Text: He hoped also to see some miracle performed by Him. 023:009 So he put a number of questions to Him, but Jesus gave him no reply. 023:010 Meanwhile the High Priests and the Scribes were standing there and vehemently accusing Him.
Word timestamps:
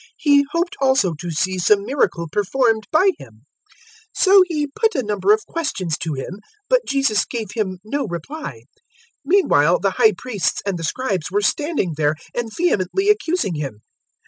He 0.17 0.47
hoped 0.51 0.75
also 0.81 1.13
to 1.13 1.29
see 1.29 1.59
some 1.59 1.85
miracle 1.85 2.27
performed 2.27 2.87
by 2.91 3.11
Him. 3.19 3.45
023:009 4.15 4.15
So 4.15 4.43
he 4.47 4.65
put 4.65 4.95
a 4.95 5.03
number 5.03 5.31
of 5.31 5.45
questions 5.45 5.95
to 5.99 6.13
Him, 6.15 6.39
but 6.67 6.81
Jesus 6.87 7.23
gave 7.23 7.51
him 7.53 7.77
no 7.83 8.07
reply. 8.07 8.61
023:010 8.61 8.61
Meanwhile 9.25 9.79
the 9.81 9.91
High 9.91 10.13
Priests 10.17 10.59
and 10.65 10.79
the 10.79 10.83
Scribes 10.83 11.29
were 11.29 11.41
standing 11.43 11.93
there 11.97 12.15
and 12.33 12.49
vehemently 12.51 13.09
accusing 13.09 13.53
Him. 13.53 13.81